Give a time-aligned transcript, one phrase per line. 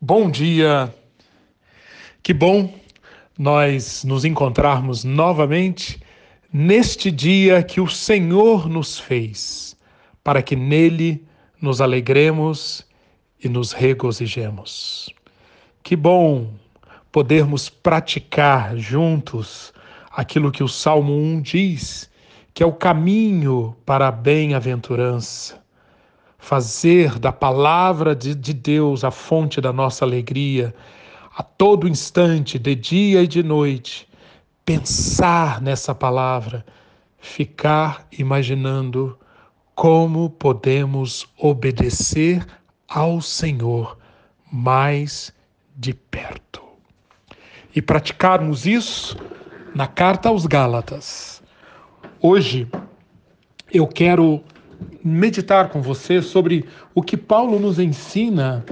[0.00, 0.94] Bom dia.
[2.22, 2.72] Que bom
[3.36, 6.00] nós nos encontrarmos novamente
[6.52, 9.76] neste dia que o Senhor nos fez,
[10.22, 11.26] para que nele
[11.60, 12.86] nos alegremos
[13.42, 15.12] e nos regozijemos.
[15.82, 16.54] Que bom
[17.10, 19.72] podermos praticar juntos
[20.12, 22.08] aquilo que o Salmo 1 diz,
[22.54, 25.60] que é o caminho para a bem-aventurança
[26.38, 30.74] fazer da palavra de, de Deus a fonte da nossa alegria,
[31.36, 34.08] a todo instante, de dia e de noite,
[34.64, 36.64] pensar nessa palavra,
[37.18, 39.18] ficar imaginando
[39.74, 42.46] como podemos obedecer
[42.88, 43.98] ao Senhor
[44.50, 45.32] mais
[45.76, 46.62] de perto.
[47.74, 49.16] E praticarmos isso
[49.74, 51.42] na carta aos Gálatas.
[52.20, 52.66] Hoje
[53.72, 54.42] eu quero
[55.04, 56.64] meditar com você sobre
[56.94, 58.64] o que Paulo nos ensina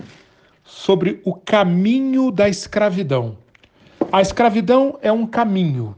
[0.64, 3.38] sobre o caminho da escravidão.
[4.12, 5.96] A escravidão é um caminho.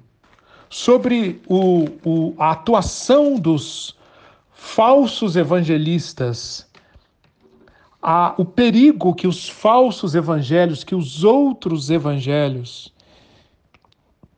[0.70, 3.96] Sobre o, o, a atuação dos
[4.52, 6.68] falsos evangelistas,
[8.02, 12.92] a, o perigo que os falsos evangelhos, que os outros evangelhos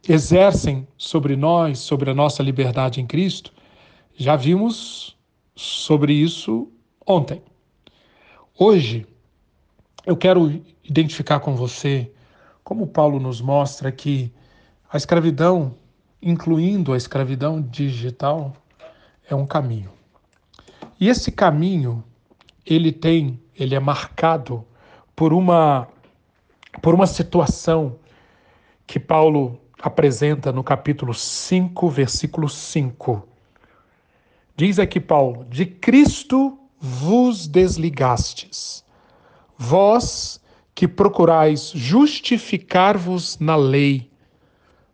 [0.08, 3.52] exercem sobre nós, sobre a nossa liberdade em Cristo,
[4.16, 5.16] já vimos
[5.60, 6.72] sobre isso
[7.06, 7.42] ontem.
[8.58, 9.06] Hoje,
[10.06, 12.10] eu quero identificar com você
[12.64, 14.32] como Paulo nos mostra que
[14.90, 15.74] a escravidão,
[16.22, 18.56] incluindo a escravidão digital,
[19.28, 19.90] é um caminho.
[20.98, 22.02] E esse caminho,
[22.64, 24.64] ele tem, ele é marcado
[25.14, 25.86] por uma
[26.80, 27.98] por uma situação
[28.86, 33.29] que Paulo apresenta no capítulo 5, versículo 5.
[34.60, 38.84] Diz aqui Paulo: De Cristo vos desligastes,
[39.56, 40.38] vós
[40.74, 44.10] que procurais justificar-vos na lei,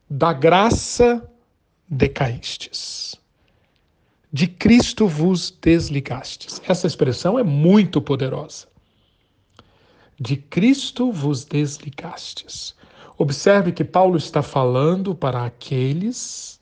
[0.09, 1.29] da graça
[1.89, 3.17] decaístes.
[4.33, 6.63] De Cristo vos desligastes.
[6.69, 8.69] Essa expressão é muito poderosa.
[10.17, 12.73] De Cristo vos desligastes.
[13.19, 16.56] Observe que Paulo está falando para aqueles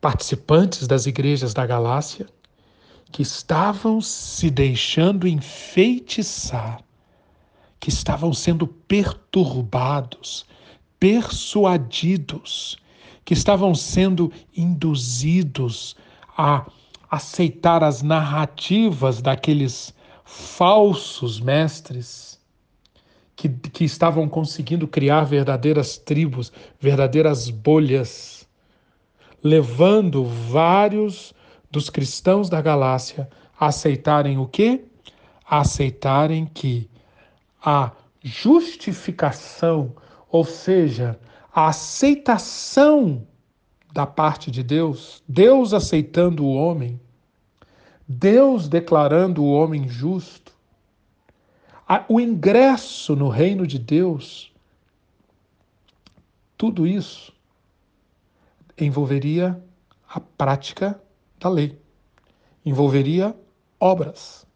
[0.00, 2.26] participantes das igrejas da Galácia
[3.10, 6.82] que estavam se deixando enfeitiçar,
[7.80, 10.46] que estavam sendo perturbados,
[11.00, 12.76] persuadidos,
[13.24, 15.96] que estavam sendo induzidos
[16.36, 16.66] a
[17.10, 19.94] aceitar as narrativas daqueles
[20.24, 22.38] falsos mestres
[23.34, 28.37] que, que estavam conseguindo criar verdadeiras tribos, verdadeiras bolhas
[29.42, 31.32] levando vários
[31.70, 33.28] dos cristãos da Galácia
[33.58, 34.84] a aceitarem o quê?
[35.44, 36.88] A aceitarem que
[37.64, 39.94] a justificação,
[40.30, 41.18] ou seja,
[41.52, 43.26] a aceitação
[43.92, 47.00] da parte de Deus, Deus aceitando o homem,
[48.06, 50.52] Deus declarando o homem justo,
[52.08, 54.52] o ingresso no reino de Deus,
[56.56, 57.32] tudo isso
[58.84, 59.62] envolveria
[60.08, 61.00] a prática
[61.38, 61.78] da lei,
[62.64, 63.34] envolveria
[63.78, 64.46] obras.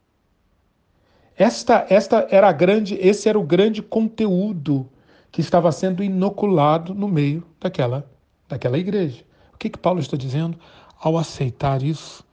[1.37, 4.89] Esta, esta era a grande, esse era o grande conteúdo
[5.31, 8.09] que estava sendo inoculado no meio daquela,
[8.49, 9.25] daquela igreja.
[9.55, 10.59] O que, que Paulo está dizendo?
[11.01, 12.25] Ao aceitar isso,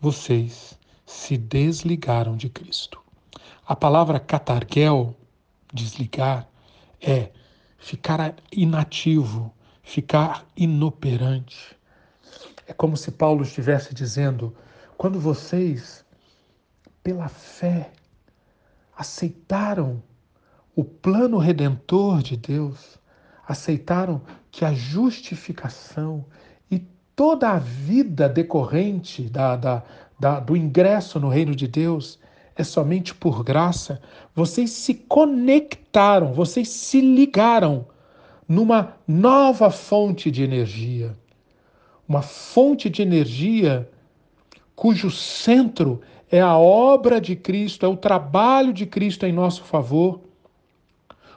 [0.00, 3.00] vocês se desligaram de Cristo.
[3.66, 5.14] A palavra catarquel,
[5.72, 6.48] desligar,
[7.00, 7.30] é
[7.78, 9.52] ficar inativo,
[9.86, 11.76] ficar inoperante.
[12.66, 14.54] É como se Paulo estivesse dizendo:
[14.98, 16.04] quando vocês,
[17.04, 17.92] pela fé,
[18.96, 20.02] aceitaram
[20.74, 22.98] o plano redentor de Deus,
[23.46, 24.20] aceitaram
[24.50, 26.24] que a justificação
[26.68, 26.80] e
[27.14, 29.82] toda a vida decorrente da, da,
[30.18, 32.18] da, do ingresso no reino de Deus
[32.56, 34.00] é somente por graça,
[34.34, 37.86] vocês se conectaram, vocês se ligaram
[38.48, 41.16] numa nova fonte de energia.
[42.08, 43.88] Uma fonte de energia
[44.74, 46.00] cujo centro
[46.30, 50.20] é a obra de Cristo, é o trabalho de Cristo em nosso favor,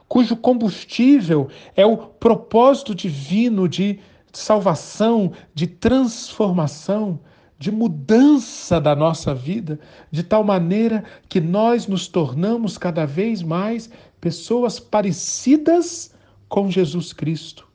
[0.08, 4.00] cujo combustível é o propósito divino de
[4.34, 7.20] salvação, de transformação,
[7.58, 9.80] de mudança da nossa vida,
[10.10, 13.90] de tal maneira que nós nos tornamos cada vez mais
[14.20, 16.14] pessoas parecidas
[16.50, 17.68] com Jesus Cristo.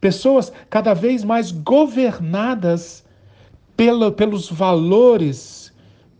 [0.00, 3.04] Pessoas cada vez mais governadas
[3.76, 5.72] pela, pelos valores,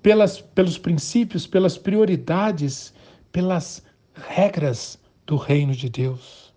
[0.02, 2.92] pelas, pelos princípios, pelas prioridades,
[3.32, 3.82] pelas
[4.14, 6.52] regras do reino de Deus.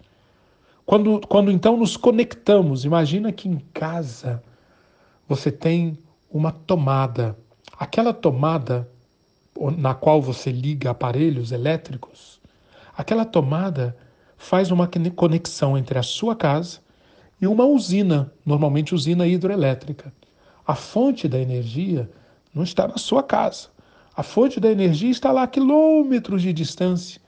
[0.86, 4.44] Quando, quando então nos conectamos, imagina que em casa
[5.28, 5.98] você tem
[6.30, 7.38] uma tomada.
[7.80, 8.90] Aquela tomada
[9.78, 12.42] na qual você liga aparelhos elétricos,
[12.98, 13.96] aquela tomada
[14.44, 16.80] faz uma conexão entre a sua casa
[17.42, 20.14] e uma usina, normalmente usina hidroelétrica.
[20.68, 22.10] A fonte da energia
[22.54, 23.70] não está na sua casa.
[24.16, 27.22] A fonte da energia está lá a quilômetros de distância,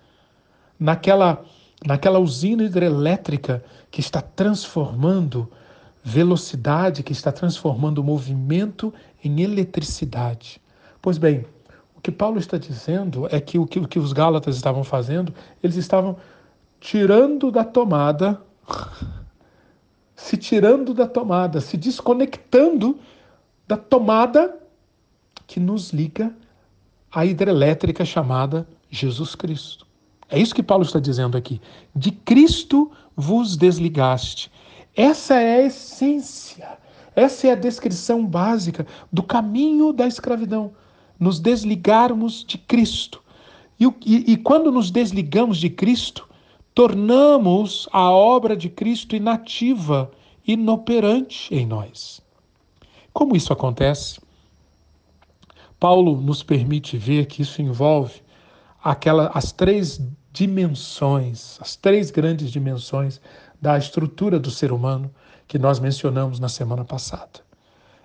[0.77, 1.41] naquela,
[1.85, 5.49] naquela usina hidrelétrica que está transformando
[6.03, 10.61] velocidade, que está transformando movimento em eletricidade.
[11.01, 11.45] Pois bem,
[11.95, 15.33] o que Paulo está dizendo é que o que, o que os Gálatas estavam fazendo,
[15.63, 16.17] eles estavam
[16.85, 18.39] tirando da tomada,
[20.15, 22.99] se tirando da tomada, se desconectando
[23.67, 24.55] da tomada
[25.47, 26.31] que nos liga
[27.11, 29.87] à hidrelétrica chamada Jesus Cristo.
[30.29, 31.59] É isso que Paulo está dizendo aqui.
[31.95, 34.51] De Cristo vos desligaste.
[34.95, 36.77] Essa é a essência,
[37.15, 40.71] essa é a descrição básica do caminho da escravidão.
[41.19, 43.23] Nos desligarmos de Cristo.
[43.79, 46.29] E, e, e quando nos desligamos de Cristo,
[46.75, 50.11] tornamos a obra de Cristo inativa,
[50.45, 52.21] inoperante em nós.
[53.13, 54.19] Como isso acontece?
[55.79, 58.21] Paulo nos permite ver que isso envolve
[58.83, 60.01] aquela, as três
[60.33, 63.21] dimensões, as três grandes dimensões
[63.61, 65.09] da estrutura do ser humano
[65.47, 67.39] que nós mencionamos na semana passada.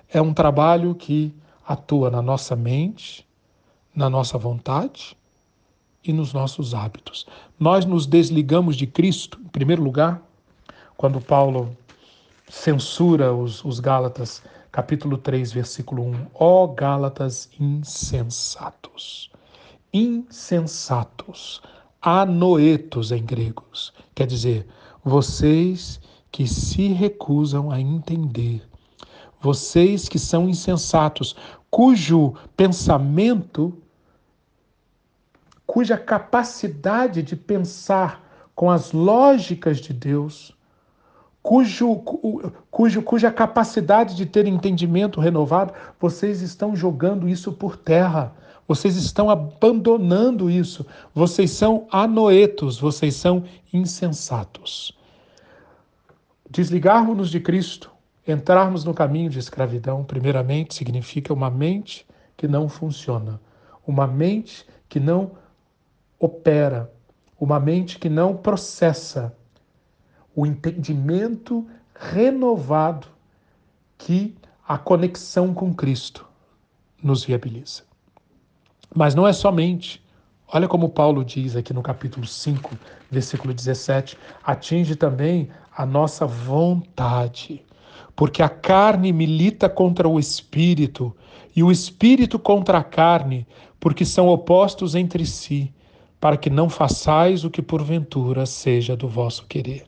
[0.08, 1.34] É um trabalho que
[1.66, 3.26] atua na nossa mente,
[3.94, 5.16] na nossa vontade
[6.05, 7.26] e nos nossos hábitos.
[7.58, 10.23] Nós nos desligamos de Cristo, em primeiro lugar,
[10.97, 11.76] quando Paulo
[12.49, 14.43] censura os, os Gálatas
[14.73, 16.26] capítulo 3, versículo 1.
[16.35, 19.31] Ó oh, Gálatas insensatos.
[19.93, 21.61] Insensatos.
[22.00, 23.93] Anoetos em gregos.
[24.14, 24.67] Quer dizer,
[25.05, 26.00] vocês
[26.31, 28.62] que se recusam a entender.
[29.41, 31.35] Vocês que são insensatos,
[31.70, 33.75] cujo pensamento,
[35.70, 40.52] cuja capacidade de pensar com as lógicas de Deus
[41.40, 41.94] cujo,
[42.69, 48.34] cujo, cuja capacidade de ter entendimento renovado, vocês estão jogando isso por terra.
[48.67, 50.84] Vocês estão abandonando isso.
[51.14, 54.99] Vocês são anoetos, vocês são insensatos.
[56.50, 57.93] Desligarmos-nos de Cristo,
[58.26, 62.05] entrarmos no caminho de escravidão, primeiramente, significa uma mente
[62.37, 63.40] que não funciona,
[63.87, 65.38] uma mente que não
[66.20, 66.93] opera,
[67.40, 69.34] uma mente que não processa,
[70.37, 73.08] o entendimento renovado
[73.96, 74.37] que
[74.69, 76.28] a conexão com Cristo
[77.02, 77.82] nos viabiliza.
[78.94, 80.05] Mas não é somente.
[80.52, 82.76] Olha como Paulo diz aqui no capítulo 5,
[83.11, 87.64] versículo 17: atinge também a nossa vontade,
[88.14, 91.16] porque a carne milita contra o espírito
[91.56, 93.46] e o espírito contra a carne,
[93.78, 95.73] porque são opostos entre si,
[96.20, 99.84] para que não façais o que porventura seja do vosso querer.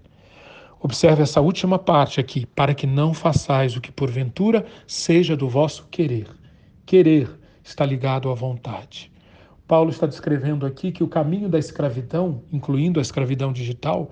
[0.81, 5.87] Observe essa última parte aqui, para que não façais o que porventura seja do vosso
[5.91, 6.27] querer.
[6.85, 7.31] Querer
[7.63, 9.13] está ligado à vontade.
[9.69, 14.11] Paulo está descrevendo aqui que o caminho da escravidão, incluindo a escravidão digital,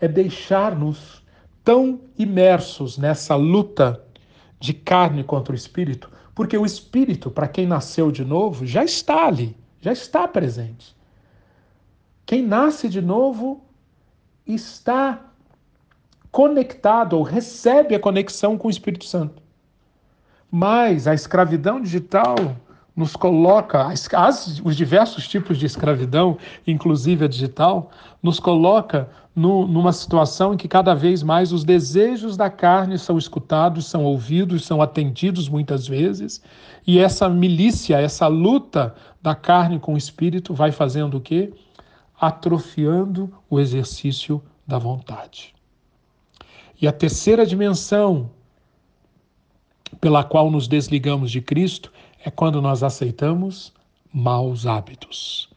[0.00, 1.22] é deixar-nos
[1.62, 4.02] tão imersos nessa luta
[4.58, 9.26] de carne contra o espírito, porque o espírito, para quem nasceu de novo, já está
[9.26, 10.93] ali, já está presente.
[12.26, 13.62] Quem nasce de novo
[14.46, 15.20] está
[16.30, 19.42] conectado ou recebe a conexão com o Espírito Santo.
[20.50, 22.36] Mas a escravidão digital
[22.96, 27.90] nos coloca, as, os diversos tipos de escravidão, inclusive a digital,
[28.22, 33.18] nos coloca no, numa situação em que cada vez mais os desejos da carne são
[33.18, 36.40] escutados, são ouvidos, são atendidos muitas vezes,
[36.86, 41.52] e essa milícia, essa luta da carne com o espírito vai fazendo o quê?
[42.26, 45.54] Atrofiando o exercício da vontade.
[46.80, 48.30] E a terceira dimensão
[50.00, 51.92] pela qual nos desligamos de Cristo
[52.24, 53.74] é quando nós aceitamos
[54.10, 55.50] maus hábitos.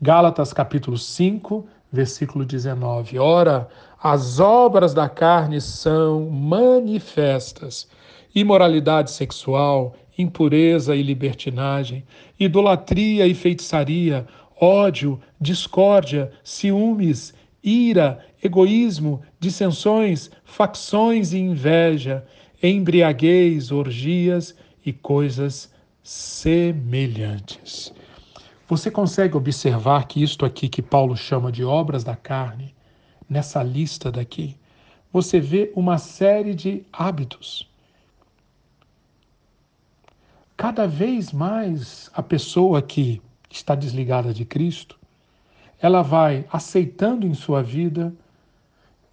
[0.00, 3.18] Gálatas capítulo 5, versículo 19.
[3.18, 3.68] Ora,
[4.02, 7.86] as obras da carne são manifestas:
[8.34, 12.02] imoralidade sexual, impureza e libertinagem,
[12.40, 14.26] idolatria e feitiçaria,
[14.60, 22.24] ódio, discórdia, ciúmes, ira, egoísmo, dissensões, facções e inveja,
[22.62, 27.92] embriaguez, orgias e coisas semelhantes.
[28.68, 32.74] Você consegue observar que isto aqui que Paulo chama de obras da carne,
[33.28, 34.56] nessa lista daqui,
[35.12, 37.70] você vê uma série de hábitos.
[40.56, 43.20] Cada vez mais a pessoa que
[43.56, 44.98] está desligada de Cristo,
[45.80, 48.12] ela vai aceitando em sua vida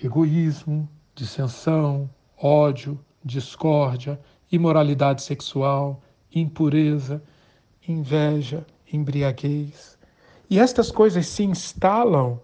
[0.01, 4.19] egoísmo, dissensão, ódio, discórdia,
[4.51, 6.01] imoralidade sexual,
[6.33, 7.21] impureza,
[7.87, 9.97] inveja, embriaguez.
[10.49, 12.39] E estas coisas se instalam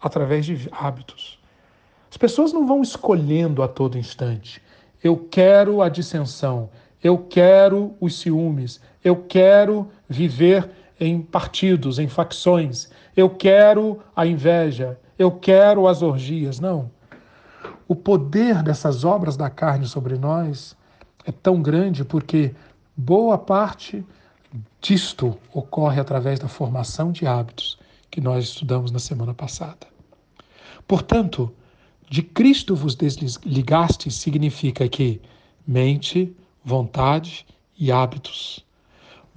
[0.00, 1.38] através de hábitos.
[2.10, 4.60] As pessoas não vão escolhendo a todo instante.
[5.02, 6.70] Eu quero a dissensão,
[7.02, 10.68] eu quero os ciúmes, eu quero viver
[11.00, 16.60] em partidos, em facções, eu quero a inveja, eu quero as orgias.
[16.60, 16.90] Não.
[17.86, 20.76] O poder dessas obras da carne sobre nós
[21.24, 22.54] é tão grande porque
[22.96, 24.04] boa parte
[24.80, 27.78] disto ocorre através da formação de hábitos
[28.10, 29.86] que nós estudamos na semana passada.
[30.86, 31.54] Portanto,
[32.08, 35.20] de Cristo vos desligastes significa que
[35.66, 37.46] mente, vontade
[37.78, 38.64] e hábitos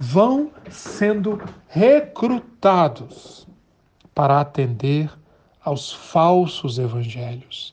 [0.02, 3.46] vão sendo recrutados
[4.12, 5.08] para atender
[5.64, 7.72] aos falsos evangelhos.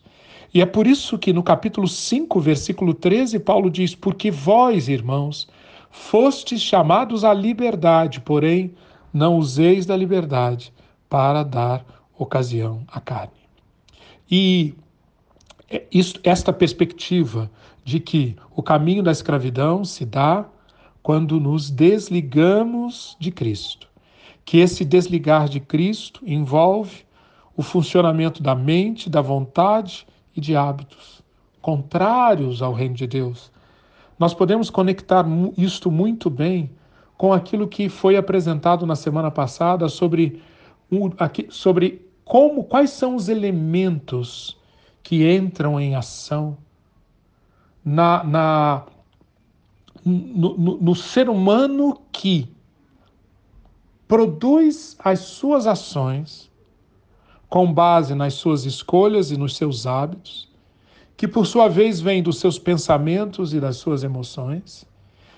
[0.54, 5.50] E é por isso que no capítulo 5, versículo 13, Paulo diz: Porque vós, irmãos,
[5.90, 8.76] fostes chamados à liberdade, porém
[9.12, 10.72] não useis da liberdade
[11.10, 11.84] para dar
[12.16, 13.34] ocasião à carne.
[14.30, 14.76] E
[16.24, 17.50] esta perspectiva
[17.84, 20.46] de que o caminho da escravidão se dá
[21.10, 23.88] quando nos desligamos de Cristo.
[24.46, 27.04] Que esse desligar de Cristo envolve
[27.58, 31.24] o funcionamento da mente, da vontade e de hábitos
[31.64, 33.52] contrários ao reino de Deus.
[34.20, 35.26] Nós podemos conectar
[35.58, 36.70] isto muito bem
[37.18, 40.44] com aquilo que foi apresentado na semana passada sobre,
[41.50, 44.56] sobre como quais são os elementos
[45.02, 46.56] que entram em ação
[47.84, 48.84] na, na
[50.10, 52.50] no, no, no ser humano que
[54.08, 56.50] produz as suas ações
[57.48, 60.48] com base nas suas escolhas e nos seus hábitos,
[61.18, 64.86] que por sua vez vem dos seus pensamentos e das suas emoções,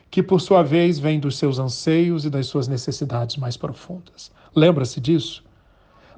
[0.10, 4.32] que por sua vez vem dos seus anseios e das suas necessidades mais profundas.
[4.54, 5.44] Lembra-se disso?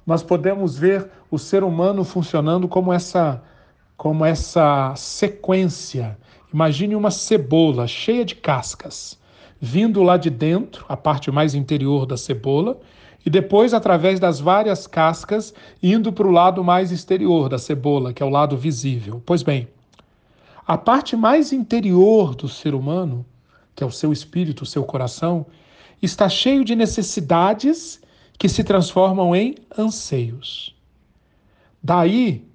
[0.06, 3.42] Nós podemos ver o ser humano funcionando como essa
[3.96, 6.18] como essa sequência
[6.54, 9.20] Imagine uma cebola cheia de cascas,
[9.60, 12.80] vindo lá de dentro, a parte mais interior da cebola,
[13.26, 18.22] e depois, através das várias cascas, indo para o lado mais exterior da cebola, que
[18.22, 19.24] é o lado visível.
[19.26, 19.68] Pois bem,
[20.68, 23.26] a parte mais interior do ser humano,
[23.76, 25.46] que é o seu espírito, o seu coração,
[26.02, 28.02] está cheio de necessidades
[28.38, 30.76] que se transformam em anseios.
[31.82, 32.46] Daí,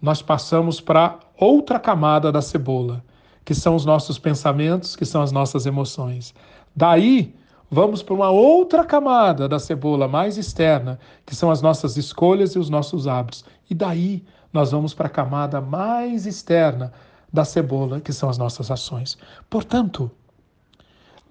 [0.00, 3.02] nós passamos para outra camada da cebola,
[3.44, 6.34] que são os nossos pensamentos, que são as nossas emoções.
[6.74, 7.34] Daí,
[7.70, 12.58] vamos para uma outra camada da cebola mais externa, que são as nossas escolhas e
[12.58, 13.44] os nossos hábitos.
[13.68, 16.92] E daí, nós vamos para a camada mais externa
[17.32, 19.18] da cebola, que são as nossas ações.
[19.50, 20.10] Portanto,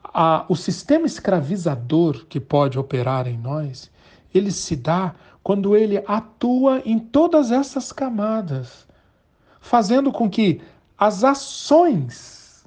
[0.04, 3.90] a, o sistema escravizador que pode operar em nós,
[4.34, 8.86] ele se dá quando ele atua em todas essas camadas,
[9.60, 10.62] fazendo com que
[11.04, 12.66] as ações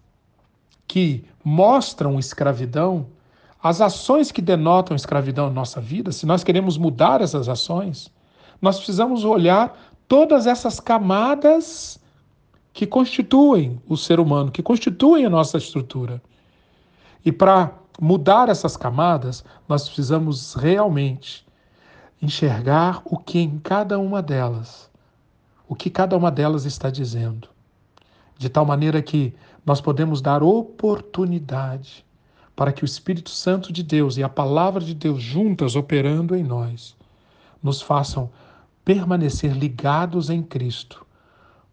[0.86, 3.06] que mostram escravidão,
[3.62, 8.12] as ações que denotam escravidão na nossa vida, se nós queremos mudar essas ações,
[8.60, 9.74] nós precisamos olhar
[10.06, 11.98] todas essas camadas
[12.74, 16.20] que constituem o ser humano, que constituem a nossa estrutura.
[17.24, 21.46] E para mudar essas camadas, nós precisamos realmente
[22.20, 24.90] enxergar o que em cada uma delas,
[25.66, 27.55] o que cada uma delas está dizendo
[28.38, 32.04] de tal maneira que nós podemos dar oportunidade
[32.54, 36.42] para que o Espírito Santo de Deus e a palavra de Deus juntas operando em
[36.42, 36.96] nós
[37.62, 38.30] nos façam
[38.84, 41.04] permanecer ligados em Cristo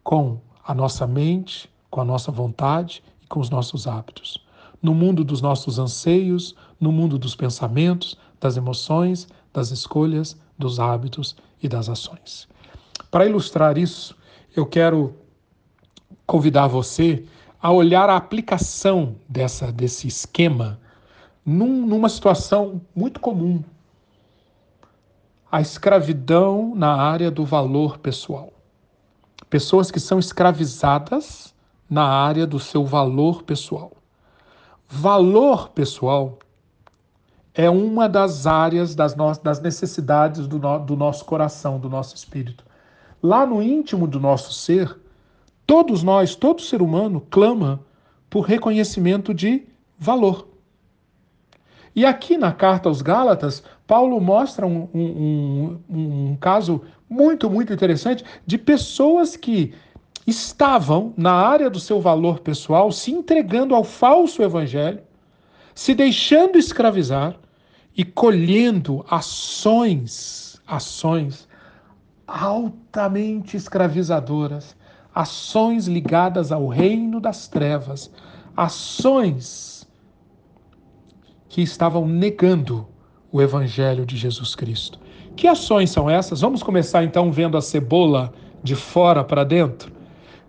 [0.03, 4.43] com a nossa mente, com a nossa vontade e com os nossos hábitos.
[4.81, 11.35] No mundo dos nossos anseios, no mundo dos pensamentos, das emoções, das escolhas, dos hábitos
[11.61, 12.47] e das ações.
[13.09, 14.15] Para ilustrar isso,
[14.55, 15.15] eu quero
[16.25, 17.25] convidar você
[17.61, 20.79] a olhar a aplicação dessa, desse esquema
[21.45, 23.63] num, numa situação muito comum.
[25.51, 28.51] A escravidão na área do valor pessoal.
[29.49, 31.53] Pessoas que são escravizadas
[31.89, 33.91] na área do seu valor pessoal.
[34.89, 36.39] Valor pessoal
[37.53, 42.15] é uma das áreas das, no das necessidades do, no do nosso coração, do nosso
[42.15, 42.65] espírito.
[43.21, 44.99] Lá no íntimo do nosso ser,
[45.65, 47.81] todos nós, todo ser humano, clama
[48.29, 49.63] por reconhecimento de
[49.97, 50.47] valor.
[51.95, 57.71] E aqui na carta aos Gálatas, Paulo mostra um, um, um, um caso muito, muito
[57.71, 59.73] interessante de pessoas que
[60.25, 65.01] estavam na área do seu valor pessoal se entregando ao falso evangelho,
[65.75, 67.35] se deixando escravizar
[67.95, 71.47] e colhendo ações, ações
[72.25, 74.75] altamente escravizadoras,
[75.13, 78.11] ações ligadas ao reino das trevas,
[78.55, 79.87] ações
[81.47, 82.87] que estavam negando
[83.31, 84.99] o evangelho de Jesus Cristo.
[85.35, 86.41] Que ações são essas?
[86.41, 89.91] Vamos começar então vendo a cebola de fora para dentro.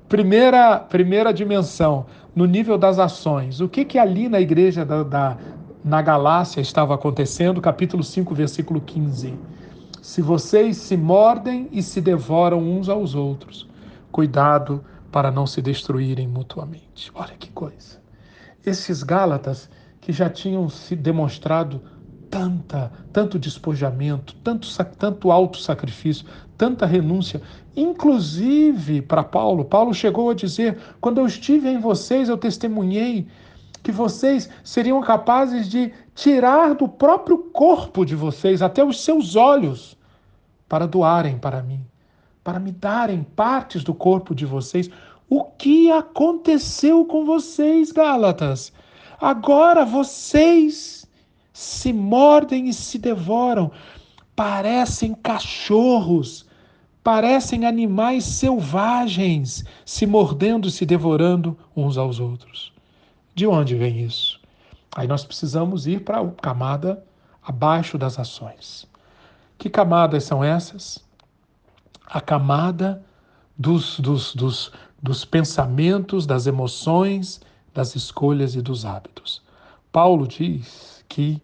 [0.09, 3.61] Primeira, primeira dimensão, no nível das ações.
[3.61, 5.39] O que, que ali na igreja da, da,
[5.85, 7.61] na Galácia estava acontecendo?
[7.61, 9.35] Capítulo 5, versículo 15.
[10.03, 13.67] Se vocês se mordem e se devoram uns aos outros,
[14.15, 17.11] cuidado para não se destruírem mutuamente.
[17.17, 18.01] Olha que coisa.
[18.65, 19.69] Esses Gálatas
[20.01, 21.83] que já tinham se demonstrado
[22.31, 27.43] tanta, tanto despojamento, tanto, tanto alto sacrifício, tanta renúncia,
[27.75, 29.65] inclusive para Paulo.
[29.65, 33.27] Paulo chegou a dizer: quando eu estive em vocês, eu testemunhei
[33.83, 39.99] que vocês seriam capazes de tirar do próprio corpo de vocês até os seus olhos
[40.69, 41.85] para doarem para mim,
[42.45, 44.91] para me darem partes do corpo de vocês.
[45.29, 48.71] O que aconteceu com vocês, Gálatas?
[49.19, 51.07] Agora vocês
[51.53, 53.71] se mordem e se devoram,
[54.37, 56.47] parecem cachorros,
[57.03, 62.73] parecem animais selvagens, se mordendo e se devorando uns aos outros.
[63.35, 64.39] De onde vem isso?
[64.95, 67.03] Aí nós precisamos ir para a camada
[67.43, 68.87] abaixo das ações.
[69.57, 71.05] Que camadas são essas?
[72.07, 73.03] A camada
[73.57, 77.41] dos, dos, dos, dos pensamentos, das emoções,
[77.73, 79.43] das escolhas e dos hábitos.
[79.91, 81.41] Paulo diz que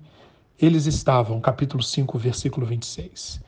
[0.61, 3.40] eles estavam, capítulo 5, versículo 26,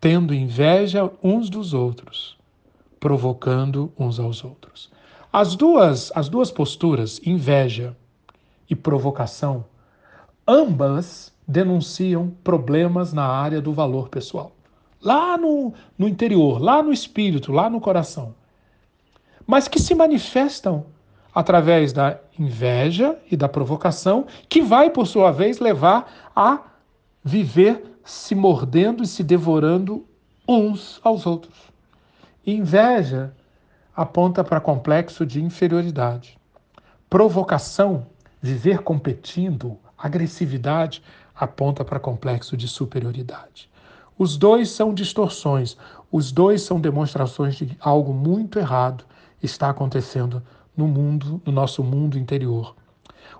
[0.00, 2.38] tendo inveja uns dos outros,
[2.98, 4.90] provocando uns aos outros.
[5.32, 7.96] As duas, as duas posturas, inveja
[8.68, 9.64] e provocação,
[10.46, 14.52] ambas denunciam problemas na área do valor pessoal.
[15.02, 18.34] Lá no, no interior, lá no espírito, lá no coração.
[19.46, 20.86] Mas que se manifestam
[21.34, 26.60] através da inveja e da provocação, que vai, por sua vez, levar a
[27.22, 30.04] viver se mordendo e se devorando
[30.46, 31.54] uns aos outros.
[32.46, 33.32] Inveja
[33.94, 36.38] aponta para complexo de inferioridade.
[37.08, 38.06] Provocação,
[38.40, 41.02] viver competindo, agressividade,
[41.34, 43.69] aponta para complexo de superioridade.
[44.20, 45.78] Os dois são distorções,
[46.12, 49.02] os dois são demonstrações de algo muito errado
[49.42, 50.42] está acontecendo
[50.76, 52.76] no mundo, no nosso mundo interior.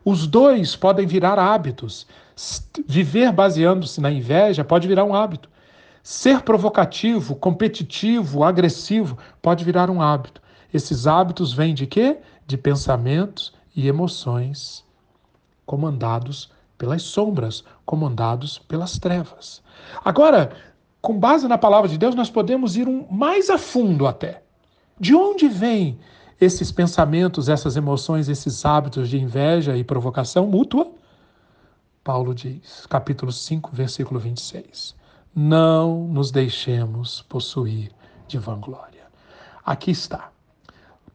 [0.03, 2.07] Os dois podem virar hábitos.
[2.88, 5.51] Viver baseando-se na inveja pode virar um hábito.
[6.03, 10.40] Ser provocativo, competitivo, agressivo pode virar um hábito.
[10.73, 12.16] Esses hábitos vêm de quê?
[12.47, 14.83] De pensamentos e emoções
[15.66, 19.62] comandados pelas sombras, comandados pelas trevas.
[20.03, 20.51] Agora,
[21.00, 24.42] com base na palavra de Deus, nós podemos ir um mais a fundo até.
[24.98, 25.98] De onde vem
[26.40, 30.90] esses pensamentos, essas emoções, esses hábitos de inveja e provocação mútua?
[32.04, 34.94] Paulo diz, capítulo 5, versículo 26.
[35.34, 37.92] Não nos deixemos possuir
[38.26, 39.04] de vanglória.
[39.64, 40.30] Aqui está.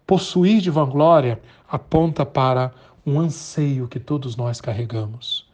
[0.05, 2.71] Possuir de vanglória aponta para
[3.05, 5.45] um anseio que todos nós carregamos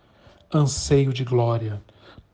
[0.53, 1.81] anseio de glória.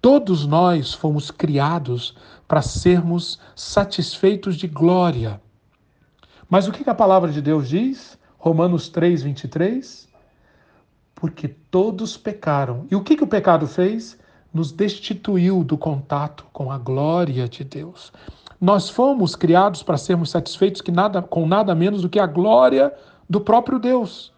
[0.09, 2.15] Todos nós fomos criados
[2.47, 5.41] para sermos satisfeitos de glória.
[6.49, 8.17] Mas o que a palavra de Deus diz?
[8.37, 10.07] Romanos 3, 23.
[11.13, 12.87] Porque todos pecaram.
[12.89, 14.17] E o que, o pecado fez?
[14.53, 18.13] Nos destituiu do contato com a glória de Deus.
[18.61, 22.93] Nós fomos criados para sermos satisfeitos nada, com nada menos do que a glória
[23.29, 24.31] do próprio Deus.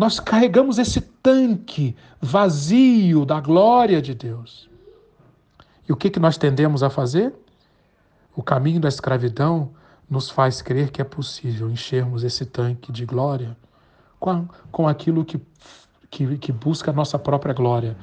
[0.00, 4.66] Nós carregamos esse tanque vazio da glória de Deus.
[5.86, 7.34] E o que, que nós tendemos a fazer?
[8.34, 9.72] O caminho da escravidão
[10.08, 13.54] nos faz crer que é possível enchermos esse tanque de glória
[14.18, 15.38] com, com aquilo que,
[16.10, 17.94] que, que busca a nossa própria glória,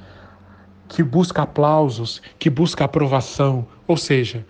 [0.88, 4.46] que busca aplausos, que busca aprovação, ou seja,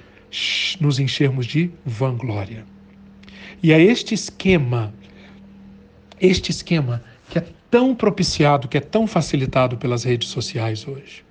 [0.82, 2.66] nos enchermos de vanglória.
[3.64, 4.94] E é este esquema,
[6.20, 11.24] este esquema que é tão propiciado, que é tão facilitado pelas redes sociais hoje.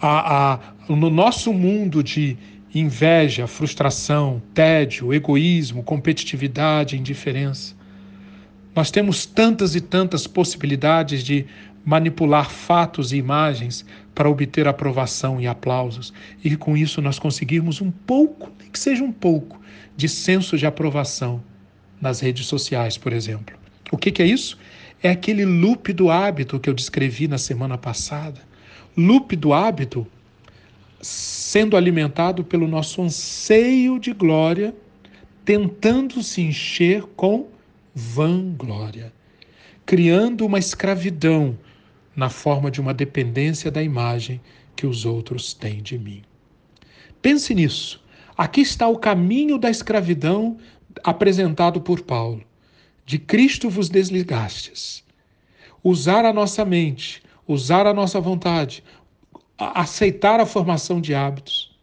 [0.00, 2.36] A, a, no nosso mundo de
[2.74, 7.74] inveja, frustração, tédio, egoísmo, competitividade, indiferença,
[8.74, 11.46] nós temos tantas e tantas possibilidades de
[11.84, 17.90] manipular fatos e imagens para obter aprovação e aplausos, e com isso nós conseguirmos um
[17.90, 19.60] pouco, nem que seja um pouco,
[19.96, 21.42] de senso de aprovação
[22.00, 23.61] nas redes sociais, por exemplo.
[23.92, 24.58] O que, que é isso?
[25.02, 28.40] É aquele loop do hábito que eu descrevi na semana passada.
[28.96, 30.06] Loop do hábito
[31.02, 34.74] sendo alimentado pelo nosso anseio de glória,
[35.44, 37.48] tentando se encher com
[37.94, 39.12] vanglória,
[39.84, 41.58] criando uma escravidão
[42.16, 44.40] na forma de uma dependência da imagem
[44.74, 46.22] que os outros têm de mim.
[47.20, 48.02] Pense nisso.
[48.38, 50.56] Aqui está o caminho da escravidão
[51.04, 52.42] apresentado por Paulo.
[53.04, 55.04] De Cristo vos desligastes.
[55.82, 58.84] Usar a nossa mente, usar a nossa vontade,
[59.58, 61.76] aceitar a formação de hábitos,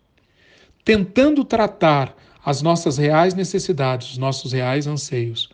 [0.84, 5.49] tentando tratar as nossas reais necessidades, os nossos reais anseios,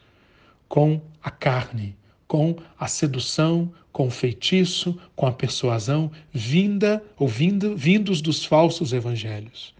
[0.67, 1.95] com a carne,
[2.27, 8.93] com a sedução, com o feitiço, com a persuasão vinda ou vindo, vindos dos falsos
[8.93, 9.73] evangelhos.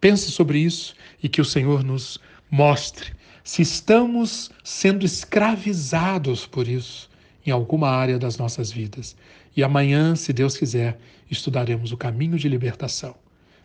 [0.00, 2.18] Pense sobre isso e que o Senhor nos
[2.50, 3.12] mostre
[3.44, 7.10] se estamos sendo escravizados por isso
[7.44, 9.16] em alguma área das nossas vidas.
[9.56, 10.98] E amanhã, se Deus quiser,
[11.30, 13.14] estudaremos o caminho de libertação.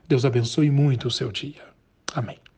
[0.07, 1.61] Deus abençoe muito o seu dia.
[2.13, 2.37] Amém.